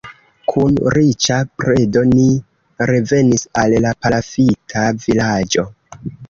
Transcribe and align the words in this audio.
Kun 0.51 0.77
riĉa 0.95 1.35
predo 1.63 2.03
ni 2.13 2.25
revenis 2.93 3.45
al 3.65 3.77
la 3.85 3.93
palafita 4.07 4.87
vilaĝo. 5.05 5.69